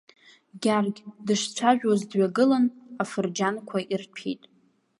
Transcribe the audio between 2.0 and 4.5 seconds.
дҩагылан афырџьанқәа ирҭәит.